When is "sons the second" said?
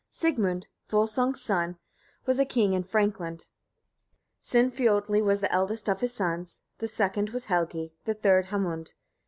6.11-7.29